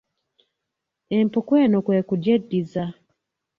Empuku 1.17 1.53
eno 1.63 1.77
kwe 1.85 1.99
kugyeddiza 2.07 2.83